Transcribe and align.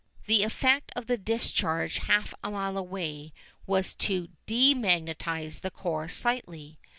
The 0.25 0.41
effect 0.41 0.91
of 0.95 1.05
the 1.05 1.15
discharge 1.15 1.99
half 1.99 2.33
a 2.43 2.49
mile 2.49 2.75
away 2.75 3.33
was 3.67 3.93
to 3.97 4.29
_de_magnetise 4.47 5.61
the 5.61 5.69
core 5.69 6.07
slightly. 6.07 6.79